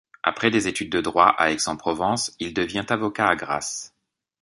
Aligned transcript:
Après 0.23 0.49
des 0.49 0.67
études 0.67 0.91
de 0.91 0.99
droit 0.99 1.27
à 1.37 1.51
Aix-en-Provence, 1.51 2.33
il 2.39 2.55
devient 2.55 2.87
avocat 2.89 3.27
à 3.27 3.35
Grasse. 3.35 3.93